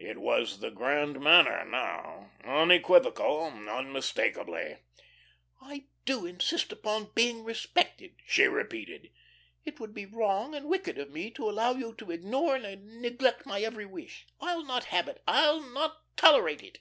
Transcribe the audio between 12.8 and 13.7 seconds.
neglect my